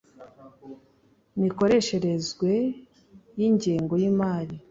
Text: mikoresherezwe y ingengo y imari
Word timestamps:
mikoresherezwe 1.41 2.51
y 3.37 3.41
ingengo 3.49 3.93
y 4.01 4.05
imari 4.11 4.55